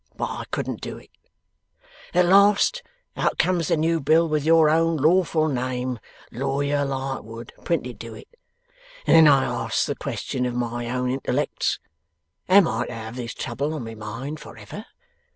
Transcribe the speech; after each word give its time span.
but 0.17 0.25
I 0.31 0.45
couldn't 0.49 0.81
do 0.81 0.97
it. 0.97 1.11
At 2.15 2.25
last, 2.25 2.81
out 3.15 3.37
comes 3.37 3.67
the 3.67 3.77
new 3.77 3.99
bill 3.99 4.27
with 4.27 4.43
your 4.43 4.67
own 4.67 4.97
lawful 4.97 5.47
name, 5.47 5.99
Lawyer 6.31 6.83
Lightwood, 6.85 7.51
printed 7.63 7.99
to 7.99 8.15
it, 8.15 8.27
and 9.05 9.15
then 9.15 9.27
I 9.31 9.43
asks 9.43 9.85
the 9.85 9.93
question 9.93 10.47
of 10.47 10.55
my 10.55 10.89
own 10.89 11.11
intellects, 11.11 11.77
Am 12.49 12.67
I 12.67 12.87
to 12.87 12.93
have 12.95 13.15
this 13.15 13.35
trouble 13.35 13.75
on 13.75 13.83
my 13.83 13.93
mind 13.93 14.39
for 14.39 14.57
ever? 14.57 14.87